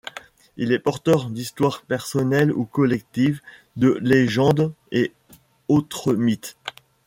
Il 0.57 0.71
est 0.71 0.79
porteur 0.79 1.29
d’histoires 1.29 1.83
personnelles 1.83 2.51
ou 2.51 2.65
collectives, 2.65 3.39
de 3.75 3.99
légendes 4.01 4.73
et 4.91 5.13
autres 5.67 6.13
mythes,… 6.15 6.57